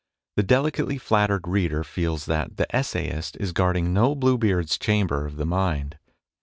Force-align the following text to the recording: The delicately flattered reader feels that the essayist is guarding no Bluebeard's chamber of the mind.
The 0.35 0.41
delicately 0.41 0.97
flattered 0.97 1.47
reader 1.47 1.83
feels 1.83 2.25
that 2.25 2.57
the 2.57 2.65
essayist 2.75 3.37
is 3.39 3.51
guarding 3.51 3.93
no 3.93 4.15
Bluebeard's 4.15 4.79
chamber 4.79 5.27
of 5.27 5.35
the 5.37 5.45
mind. 5.45 5.99